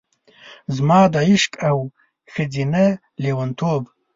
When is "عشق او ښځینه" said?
1.29-2.83